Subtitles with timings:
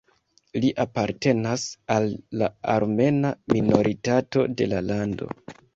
[0.63, 1.65] Li apartenas
[1.97, 2.09] al
[2.43, 5.35] la armena minoritato de la lando.